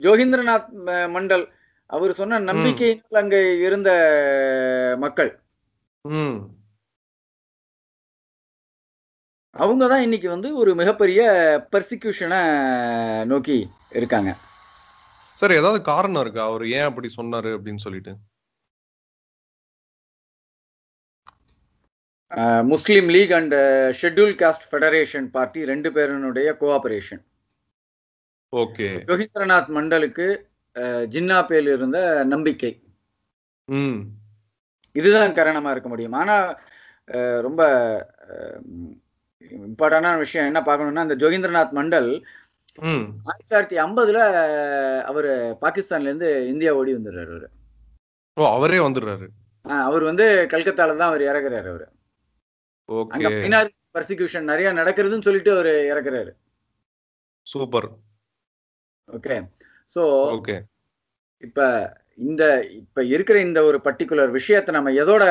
ஜோகீந்திரநாத் 0.00 0.68
மண்டல் 1.14 1.44
அவர் 1.90 2.12
சொன்ன 2.12 2.38
நம்பிக்கையினால் 2.52 3.20
அங்க 3.22 3.36
இருந்த 3.66 3.90
மக்கள். 4.98 5.30
ம். 6.04 6.38
அவங்க 9.56 9.88
தான் 9.88 10.02
இன்னைக்கு 10.02 10.28
வந்து 10.28 10.56
ஒரு 10.56 10.74
மிகப்பெரிய 10.74 11.20
பர்சிக்யூஷனை 11.72 12.40
நோக்கி 13.24 13.56
இருக்காங்க. 13.90 14.30
சார் 15.38 15.58
ஏதாவது 15.58 15.78
காரணம் 15.88 16.22
இருக்கா? 16.24 16.42
அவர் 16.50 16.64
ஏன் 16.78 16.86
அப்படி 16.88 17.08
சொன்னாரு 17.16 17.50
அப்படின்னு 17.56 17.84
சொல்லிட்டு. 17.84 18.12
Muslim 22.72 23.08
League 23.14 23.34
and 23.36 23.54
scheduled 24.00 24.34
caste 24.40 24.64
federation 24.70 25.26
party 25.36 25.60
ரெண்டு 25.70 25.90
பேருனுடைய 25.96 26.48
கோஆபரேஷன். 26.62 27.22
ஓகே. 28.52 28.88
யோகீந்திரநாத் 29.10 29.70
மண்டலுக்கு 29.76 30.26
ஜின்னா 31.14 31.38
பேல் 31.50 31.70
இருந்த 31.76 32.00
நம்பிக்கை. 32.34 32.72
இதுதான் 34.98 35.36
காரணமா 35.38 35.70
இருக்க 35.70 35.88
முடியும். 35.92 36.18
ஆனா 36.22 36.36
ரொம்ப 37.46 37.62
இம்பார்ட்டண்டான 39.66 40.16
விஷயம் 40.24 40.48
என்ன 40.50 40.60
பார்க்கணும்னா 40.68 41.06
இந்த 41.06 41.16
ஜோகீந்திரநாத் 41.22 41.76
மண்டல் 41.80 42.10
ஆயிரத்தி 42.82 43.44
தொள்ளாயிரத்தி 43.48 43.78
ஐம்பதுல 43.84 44.18
அவர் 45.10 45.30
பாகிஸ்தான்ல 45.62 46.10
இருந்து 46.10 46.28
இந்தியா 46.52 46.72
ஓடி 46.80 46.94
வந்துடுறாரு 46.96 47.30
அவரு. 47.34 47.48
ஓ 48.36 48.44
அவரே 48.56 48.78
வந்துடுறாரு. 48.86 49.26
அவர் 49.86 50.04
வந்து 50.10 50.26
கல்கத்தால 50.52 50.96
தான் 50.96 51.10
அவர் 51.10 51.22
இறக்குறாரு 51.30 51.68
அவரு. 51.72 51.86
அங்க 53.14 53.28
மைனாரிட்டி 53.30 53.76
பர்சிக்யூஷன் 53.96 54.50
நிறைய 54.50 54.68
நடக்கிறதுன்னு 54.72 55.26
சொல்லிட்டு 55.28 55.52
அவர் 55.56 55.72
இறக்குறாரு. 55.92 56.32
சூப்பர். 57.46 57.88
ஓகே. 59.08 59.36
So 59.96 60.02
okay. 60.36 60.56
இப்ப 61.42 61.66
இந்த 62.28 62.44
இப்ப 62.80 63.04
இருக்கிற 63.14 63.36
இந்த 63.40 63.60
ஒரு 63.64 63.78
பர்டிகுலர் 63.84 64.30
விஷயத்தை 64.38 64.70
நம்ம 64.74 64.90
எதோட 65.02 65.24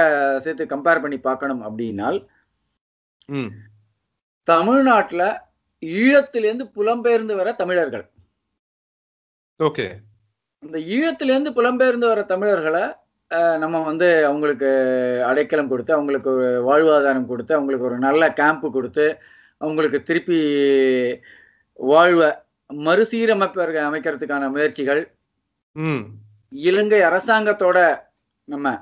சேர்த்து 0.43 0.65
கம்பேர் 0.73 1.03
பண்ணி 1.03 1.17
பார்க்கணும் 1.19 1.63
அப்படின்னால் 1.67 2.19
தமிழ்நாட்டுல 4.47 5.23
ஈழத்திலேருந்து 5.81 6.65
புலம்பெயர்ந்து 6.77 7.33
வர 7.35 7.49
தமிழர்கள். 7.53 8.05
ஓகே. 9.59 9.85
இந்த 10.63 10.77
ஈழத்திலேருந்து 10.95 11.51
புலம்பெயர்ந்து 11.57 12.07
வர 12.11 12.21
தமிழர்களை 12.23 12.85
நம்ம 13.61 13.79
வந்து 13.83 14.07
அவங்களுக்கு 14.25 14.69
அடைக்கலம் 15.29 15.71
கொடுத்து 15.71 15.93
அவங்களுக்கு 15.93 16.29
ஒரு 16.35 16.49
வாழ்வாதாரம் 16.67 17.29
கொடுத்து 17.31 17.53
அவங்களுக்கு 17.55 17.87
ஒரு 17.89 17.97
நல்ல 17.97 18.33
கேம்ப் 18.33 18.65
கொடுத்து 18.75 19.05
அவங்களுக்கு 19.57 19.99
திருப்பி 20.03 20.39
வாழ்வை 21.79 22.29
மறுசீரமைப்பு 22.69 23.59
அமைக்கிறதுக்கான 23.87 24.49
முயற்சிகள். 24.51 25.01
இலங்கை 26.51 27.01
அரசாங்கத்தோட 27.09 27.77
நம்ம 28.43 28.75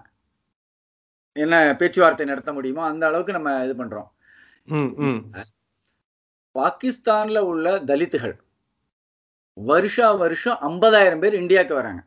என்ன 1.35 1.75
பேச்சுவார்த்தை 1.79 2.25
நடத்த 2.25 2.53
முடியுமோ 2.53 2.83
அந்த 2.91 3.03
அளவுக்கு 3.07 3.37
நம்ம 3.37 3.51
இது 3.65 3.73
பண்றோம். 3.83 4.09
பாகிஸ்தான்ல 6.55 7.39
உள்ள 7.43 7.79
தலித்துகள் 7.85 8.35
வருஷா 9.57 10.11
வருஷம் 10.15 10.57
ஐம்பதாயிரம் 10.61 11.19
பேர் 11.19 11.33
இந்தியாவுக்கு 11.33 11.75
வராங்க. 11.75 12.01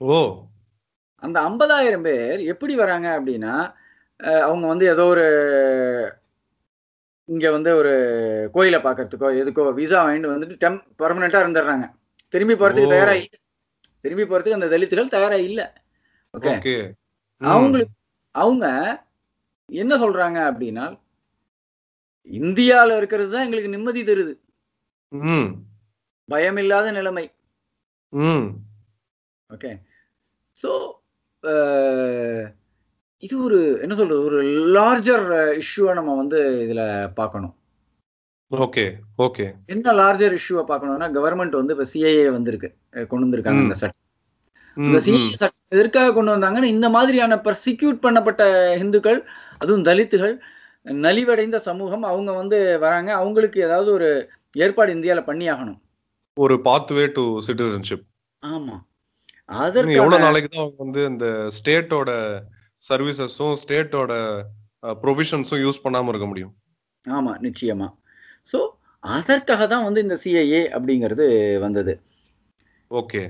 ஓ. 0.00 0.16
அந்த 1.22 1.36
ஐம்பதாயிரம் 1.40 2.02
பேர் 2.02 2.40
எப்படி 2.44 2.74
வராங்க 2.74 3.08
அப்படின்னா 3.18 3.54
அவங்க 4.42 4.66
வந்து 4.66 4.86
ஏதோ 4.86 5.04
ஒரு 5.06 5.26
இங்க 7.28 7.50
வந்து 7.50 7.70
ஒரு 7.76 7.92
கோயிலை 8.52 8.78
பார்க்கறதுக்கோ 8.78 9.28
எதுக்கோ 9.40 9.72
விசா 9.72 9.98
வாங்கிட்டு 10.04 10.32
வந்துட்டு 10.32 10.56
டெம் 10.58 10.78
பர்மனெண்டா 10.98 11.40
இருந்துடுறாங்க. 11.42 11.86
திரும்பி 12.34 12.54
போறதுக்கு 12.54 12.90
ஓ. 12.90 12.94
தயாரா 12.94 13.14
இல்லை. 13.14 13.38
திரும்பி 14.04 14.24
போறதுக்கு 14.24 14.58
அந்த 14.58 14.68
தலித்துகள் 14.68 15.08
தயாரா 15.08 15.38
இல்லை. 15.42 15.66
ஓகே? 16.34 16.74
அவங்களுக்கு 17.40 17.94
அவங்க 18.34 18.66
என்ன 19.68 19.94
சொல்றாங்க 19.96 20.38
அப்படின்னா 20.50 20.84
இந்தியால 22.30 22.96
இருக்கிறது 23.00 23.30
தான் 23.34 23.44
எங்களுக்கு 23.46 23.74
நிம்மதி 23.74 24.02
தருது. 24.08 24.34
பயமில்லாத 26.28 26.92
நிலைமை. 26.98 27.24
ஓகே. 29.50 29.70
ஸோ 30.62 30.70
இது 33.22 33.34
ஒரு 33.46 33.58
என்ன 33.84 33.94
சொல்றது 33.98 34.20
ஒரு 34.28 34.38
லார்ஜர் 34.76 35.26
இஷ்யூவை 35.62 35.92
நம்ம 35.98 36.14
வந்து 36.20 36.38
இதுல 36.64 36.82
பார்க்கணும். 37.18 37.54
Okay 38.50 38.84
okay. 39.26 39.44
என்ன 39.72 39.92
லார்ஜர் 40.00 40.34
இஷ்யூவை 40.38 40.64
பார்க்கணும்னா 40.70 41.08
கவர்மெண்ட் 41.16 41.60
வந்து 41.60 41.74
இப்போ 41.76 41.86
சிஐஏ 41.92 42.24
வந்திருக்கு 42.36 42.70
கொண்டு 43.10 43.24
வந்திருக்காங்க. 43.26 43.62
இந்த 43.66 43.76
சட்டம் 43.82 44.00
இந்த 44.76 44.98
சிஐஏ 45.06 45.36
சட்டம் 45.42 45.76
எதற்காக 45.76 46.12
கொண்டு 46.16 46.34
வந்தாங்கன்னா 46.34 46.72
இந்த 46.76 46.86
மாதிரியான 46.96 47.38
பர்சிக்யூட் 47.46 47.98
பண்ணப்பட்ட 48.06 48.42
இந்துக்கள் 48.82 49.20
அதுவும் 49.62 49.86
தலித்துகள் 49.88 50.34
நலிவடைந்த 50.86 51.56
சமூகம் 51.66 52.04
அவங்க 52.04 52.30
வந்து 52.40 52.58
வராங்க. 52.84 53.10
அவங்களுக்கு 53.20 53.58
ஏதாவது 53.66 53.90
ஒரு 53.92 54.08
ஏற்பாடு 54.56 54.90
இந்தியாவில் 54.96 55.28
பண்ணி 55.28 55.46
ஆகணும் 55.54 55.78
ஒரு 56.36 56.54
பாத்வே 56.66 57.04
டு 57.16 57.24
சிட்டிசன்ஷிப் 57.46 58.04
ஆமா. 58.42 58.76
எவ்வளவு 59.48 59.62
அதற்கு 59.64 60.24
நாளைக்கு 60.24 60.48
தான் 60.50 60.62
அவங்க 60.62 60.78
வந்து 60.84 61.00
இந்த 61.12 61.26
ஸ்டேட்டோட 61.56 62.10
சர்வீசஸும் 62.82 63.56
ஸ்டேட்டோட 63.62 64.12
ப்ரொவிஷன்ஸும் 65.02 65.62
யூஸ் 65.64 65.82
பண்ணாம 65.84 66.12
இருக்க 66.12 66.26
முடியும்? 66.26 66.52
ஆமா 67.06 67.32
நிச்சயமா. 67.46 67.88
ஸோ 68.52 68.58
அதற்காக 69.02 69.62
தான் 69.66 69.86
வந்து 69.86 70.00
இந்த 70.06 70.16
சிஐஏ 70.22 70.62
அப்படிங்கிறது 70.76 71.26
வந்தது. 71.64 71.92
ஓகே. 72.90 73.22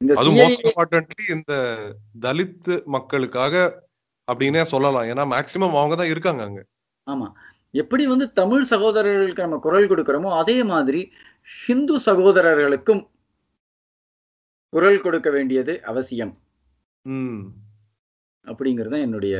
அது 0.00 0.30
மோஸ்ட் 0.38 0.64
இம்பார்ட்டன்ட்லி 0.64 1.24
இந்த 1.36 1.52
தலித் 2.24 2.70
மக்களுக்காக 2.94 3.54
அப்படின்னே 4.28 4.62
சொல்லலாம். 4.72 5.08
ஏன்னா 5.12 5.24
மேக்சிமம் 5.34 5.78
அவங்க 5.80 5.96
தான் 6.02 6.12
இருக்காங்க 6.12 6.42
அங்க. 6.48 6.60
ஆமா. 7.06 7.26
எப்படி 7.82 8.04
வந்து 8.10 8.26
தமிழ் 8.40 8.64
சகோதரர்களுக்கு 8.72 9.44
நம்ம 9.46 9.58
குரல் 9.66 9.88
கொடுக்கிறோமோ 9.90 10.30
அதே 10.42 10.56
மாதிரி 10.72 11.00
ஹிந்து 11.64 11.96
சகோதரர்களுக்கும் 12.08 13.02
குரல் 14.72 15.02
கொடுக்க 15.06 15.28
வேண்டியது 15.30 15.74
அவசியம். 15.90 16.32
அப்படிங்கிறது 18.46 18.92
தான் 18.94 19.04
என்னுடைய 19.06 19.36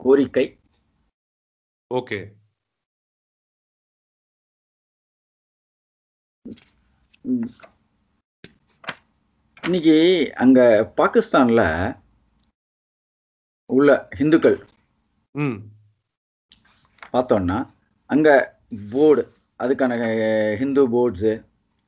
கோரிக்கை. 0.00 0.46
ஓகே. 1.90 2.18
இன்னைக்கு 9.62 9.96
அங்க 10.44 10.60
பாகிஸ்தான்ல 11.00 11.62
உள்ள 13.70 13.90
ஹிந்துக்கள் 14.18 14.58
ம். 15.38 15.58
பார்த்தோம்னா 17.14 17.58
அங்க 18.10 18.28
போர்டு 18.92 19.22
அதுக்கான 19.60 19.92
ஹிந்து 20.56 20.82
போர்ட்ஸு 20.92 21.32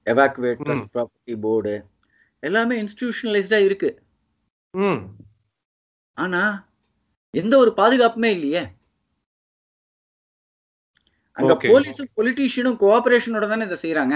எவாக்குவேட் 0.06 0.62
ம். 0.70 0.84
ப்ராப்பர்ட்டி 0.94 1.34
போர்டு 1.40 1.74
எல்லாமே 2.42 2.74
இன்ஸ்டிடியூஷனலைஸ்டா 2.82 3.58
இருக்கு. 3.64 3.90
ம். 4.74 5.00
ஆனா 6.16 6.42
எந்த 7.34 7.54
ஒரு 7.58 7.70
பாதுகாப்புமே 7.76 8.30
இல்லையே. 8.30 8.62
அங்க. 11.36 11.52
போலீஸும் 11.66 12.10
பொலிட்டீஷியனும் 12.16 12.80
கோஆபரேஷனோட 12.80 13.44
தானே 13.48 13.66
இதை 13.68 13.78
செய்யறாங்க 13.82 14.14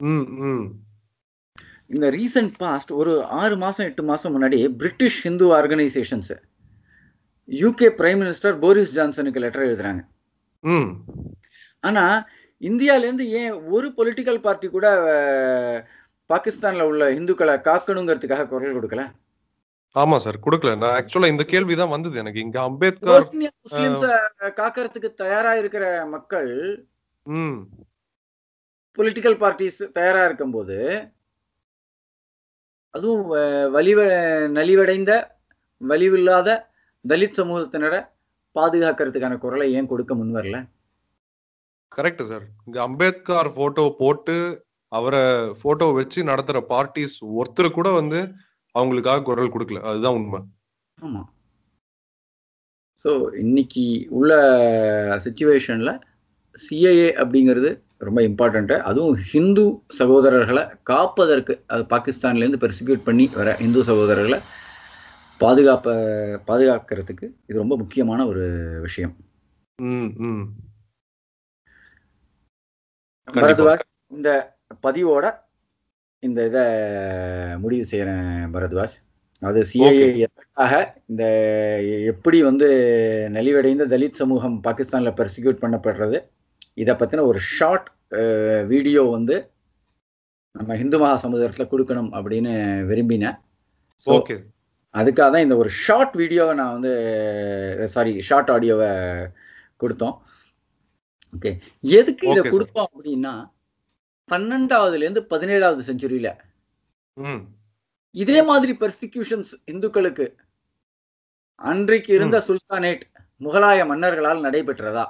ம் 0.00 0.26
ம். 0.46 0.66
இந்த 1.90 2.06
ரீசன்ட் 2.14 2.54
பாஸ்ட் 2.58 2.90
ஒரு 2.92 3.12
ஆறு 3.36 3.54
மாசம் 3.56 3.86
எட்டு 3.86 4.02
மாசம் 4.04 4.34
முன்னாடி 4.34 4.58
British 4.78 5.18
Hindu 5.24 5.46
organisations 5.56 6.32
UK 7.48 7.88
prime 7.98 8.20
minister 8.22 8.56
Boris 8.58 8.94
ஜான்சனுக்கு 8.96 9.42
letter 9.42 9.68
எழுதுறாங்க. 9.68 10.02
ஆனா 11.84 12.04
இந்தியால 12.62 13.06
இருந்து 13.06 13.24
ஏன் 13.40 13.54
ஒரு 13.70 13.88
பொலிட்டிக்கல் 13.96 14.40
பார்ட்டி 14.40 14.68
கூட 14.68 14.86
பாகிஸ்தான்ல 16.30 16.82
உள்ள 16.82 17.04
இந்துக்களை 17.10 17.54
காக்கணுங்கிறதுக்காக 17.66 18.46
குரல் 18.48 18.76
கொடுக்கல? 18.76 19.02
ஆமா 19.96 20.16
சார் 20.16 20.44
கொடுக்கல. 20.46 20.72
நான் 20.76 20.94
ஆக்சுவலா 20.96 21.32
இந்த 21.32 21.44
கேள்வி 21.44 21.74
தான் 21.74 21.92
வந்தது. 21.94 22.16
எனக்கு 22.18 22.40
இங்க 22.40 22.58
அம்பேத்கர் 22.62 23.28
காக்கறதுக்கு 24.58 25.10
தயாரா 25.16 25.52
இருக்கிற 25.54 25.84
மக்கள் 26.06 26.50
ம். 27.26 27.58
பொலிட்டிக்கல் 28.98 29.38
பார்ட்டிஸ் 29.40 29.80
தயாரா 29.96 30.20
இருக்கும்போது 30.24 30.76
அதுவும் 32.94 33.24
வலிவ 33.74 34.00
நலிவடைந்த 34.52 35.12
வலிவில்லாத 35.80 36.50
தலித் 37.06 37.38
சமூகத்தினரை 37.40 38.00
பாதுகாக்கிறதுக்கான 38.56 39.38
குரலை 39.38 39.66
ஏன் 39.72 39.90
கொடுக்க 39.90 40.12
முன் 40.14 40.36
வரல? 40.36 40.58
கரெக்ட் 41.92 42.22
சார் 42.22 42.44
இங்க 42.66 42.78
அம்பேத்கர் 42.82 43.50
போட்டோ 43.52 43.84
போட்டு 43.98 44.36
அவரை 44.92 45.22
போட்டோ 45.62 45.86
வச்சு 45.92 46.20
நடத்துற 46.22 46.58
பார்ட்டிஸ் 46.72 47.16
ஒருத்தர் 47.38 47.76
கூட 47.78 47.88
வந்து 47.92 48.18
அவங்களுக்காக 48.74 49.22
குரல் 49.22 49.52
கொடுக்கல. 49.54 49.80
அதுதான் 49.80 50.16
உண்மை. 50.18 50.40
ஆமா. 50.98 51.22
ஸோ 53.04 53.10
இன்னைக்கு 53.36 53.84
உள்ள 54.10 54.32
சுச்சுவேஷன்ல 55.24 55.90
சிஐஏ 56.58 57.08
அப்படிங்கிறது 57.20 57.70
ரொம்ப 57.98 58.20
இம்பார்ட்டண்ட்டு 58.22 58.76
அதுவும் 58.80 59.18
ஹிந்து 59.30 59.64
சகோதரர்களை 59.98 60.62
காப்பதற்கு 60.82 61.52
அது 61.66 61.82
பாகிஸ்தான்லேருந்து 61.92 62.62
பெர்சிக்யூட் 62.64 63.06
பண்ணி 63.08 63.26
வர 63.34 63.56
இந்து 63.60 63.82
சகோதரர்களை 63.82 64.38
பாதுகாப்ப 65.40 65.88
பாதுகாக்கிறதுக்கு 66.48 67.26
இது 67.48 67.58
ரொம்ப 67.58 67.76
முக்கியமான 67.76 68.20
ஒரு 68.26 68.44
விஷயம். 68.80 69.14
பரத்வாஜ் 73.28 73.82
இந்த 74.12 74.30
பதிவோட 74.86 75.26
இந்த 76.22 76.44
இதை 76.46 76.62
முடிவு 77.56 77.84
செய்கிறேன் 77.84 78.28
பரத்வாஜ் 78.54 78.94
அது 79.42 79.60
சிஐஏ 79.70 80.06
எதற்காக 80.26 80.72
இந்த 81.06 81.24
எப்படி 82.12 82.38
வந்து 82.42 82.68
நலிவடைந்த 83.36 83.86
தலித் 83.92 84.20
சமூகம் 84.22 84.56
பாகிஸ்தானில் 84.62 85.16
பெர்சிக்யூட் 85.18 85.62
பண்ணப்படுறது 85.64 86.18
இதை 86.74 86.94
பற்றின 86.94 87.26
ஒரு 87.32 87.40
ஷார்ட் 87.56 87.88
வீடியோ 88.66 89.02
வந்து 89.16 89.36
நம்ம 90.54 90.76
இந்து 90.76 90.98
மகா 90.98 91.16
சமுதாயத்தில் 91.16 91.70
கொடுக்கணும் 91.72 92.10
அப்படின்னு 92.16 92.52
விரும்பினேன். 92.90 93.36
ஓகே. 94.06 94.36
அதுக்காக 94.96 95.28
தான் 95.28 95.44
இந்த 95.44 95.56
ஒரு 95.56 95.70
ஷார்ட் 95.80 96.14
வீடியோவை 96.16 96.52
நான் 96.54 96.74
வந்து 96.76 96.92
சாரி 97.94 98.12
ஷார்ட் 98.20 98.52
ஆடியோவை 98.54 98.90
கொடுத்தோம் 99.80 100.14
ஓகே 101.34 101.50
எதுக்கு 101.94 102.24
இதை. 102.28 102.50
கொடுத்தோம் 102.52 102.88
அப்படின்னா 102.88 103.34
பன்னெண்டாவதுலேருந்து 104.28 105.22
பதினேழாவது 105.30 105.82
செஞ்சுரியில 105.88 106.28
இதே 108.14 108.38
மாதிரி 108.48 108.72
பெர்சிக்யூஷன்ஸ் 108.80 109.52
இந்துக்களுக்கு 109.68 110.26
அன்றைக்கு 111.60 112.10
இருந்த 112.16 112.36
சுல்தானேட் 112.46 113.04
முகலாய 113.40 113.80
மன்னர்களால் 113.88 114.44
நடைபெற்றதா 114.44 115.04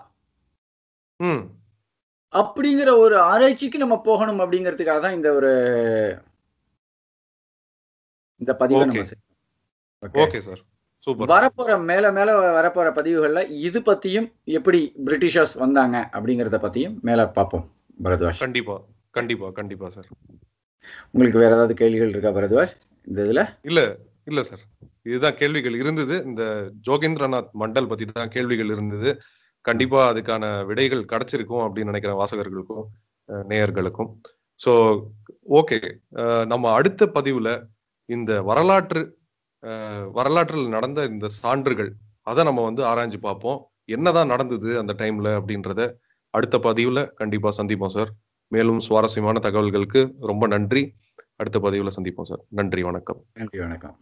அப்படிங்கிற 2.34 2.90
ஒரு 3.02 3.16
ஆராய்ச்சிக்கு 3.26 3.78
நம்ம 3.78 3.96
போகணும் 4.04 4.42
அப்படிங்கிறதுக்காக 4.42 5.00
தான் 5.00 5.16
இந்த 5.16 5.28
ஒரு 5.32 5.50
இந்த 8.40 8.52
பதிவை. 8.54 8.80
நம்ம. 8.82 9.04
ஓகே 10.02 10.40
சார் 10.46 10.62
வரப்போற 11.32 11.72
மேல 11.90 12.04
மேல 12.16 12.30
வரப்போற 12.56 12.88
பதிவுகள்ல 12.96 13.40
இது 13.66 13.80
பத்தியும் 13.88 14.26
எப்படி 14.58 14.80
பிரிட்டிஷர்ஸ் 15.06 15.54
வந்தாங்க 15.64 15.96
அப்படிங்கறத 16.16 16.58
பத்தியும் 16.64 16.94
மேல 17.08 17.26
பார்ப்போம் 17.36 17.64
பரத்வாஜ். 18.04 18.40
கண்டிப்பா 18.44 18.76
கண்டிப்பா 19.14 19.48
கண்டிப்பா 19.58 19.86
சார் 19.96 20.08
உங்களுக்கு 21.12 21.40
வேற 21.42 21.52
ஏதாவது 21.56 21.74
கேள்விகள் 21.80 22.12
இருக்கா 22.12 22.32
பரத்வாஜ்? 22.38 22.72
இந்த 23.06 23.18
இதுல? 23.26 23.42
இல்ல 23.62 23.80
இல்ல 24.26 24.40
சார் 24.42 24.62
இதுதான் 25.08 25.38
கேள்விகள் 25.40 25.76
இருந்தது. 25.82 26.14
இந்த 26.28 26.42
ஜோகேந்திரநாத் 26.86 27.50
மண்டல் 27.62 27.90
பத்தி 27.90 28.06
தான் 28.08 28.32
கேள்விகள் 28.36 28.72
இருந்தது. 28.74 29.10
கண்டிப்பா 29.64 30.00
அதுக்கான 30.10 30.44
விடைகள் 30.70 31.08
கிடைச்சிருக்கும் 31.12 31.64
அப்படின்னு 31.66 31.92
நினைக்கிற 31.92 32.14
வாசகர்களுக்கும் 32.20 32.84
நேயர்களுக்கும். 33.50 34.10
ஸோ 34.60 34.72
ஓகே 35.60 35.78
நம்ம 36.52 36.66
அடுத்த 36.78 37.06
பதிவுல 37.16 37.48
இந்த 38.08 38.32
வரலாற்று 38.50 39.02
வரலாற்றில் 40.12 40.68
நடந்த 40.68 41.04
இந்த 41.04 41.28
சான்றுகள் 41.28 41.92
அதை 42.22 42.44
நம்ம 42.44 42.64
வந்து 42.64 42.82
ஆராய்ஞ்சு 42.82 43.16
பார்ப்போம். 43.16 43.68
என்னதான் 43.84 44.26
நடந்தது 44.26 44.78
அந்த 44.78 44.92
டைம்ல 44.92 45.40
அப்படின்றத 45.40 45.92
அடுத்த 46.30 46.58
பதிவுல 46.58 47.14
கண்டிப்பா 47.14 47.48
சந்திப்போம் 47.48 47.88
சார். 47.88 48.12
மேலும் 48.48 48.80
சுவாரஸ்யமான 48.80 49.40
தகவல்களுக்கு 49.42 50.14
ரொம்ப 50.20 50.46
நன்றி. 50.46 50.92
அடுத்த 51.36 51.58
பதிவுல 51.58 51.90
சந்திப்போம் 52.00 52.22
சார். 52.22 52.44
நன்றி 52.48 52.82
வணக்கம். 52.82 53.24
நன்றி 53.34 53.58
வணக்கம். 53.58 53.96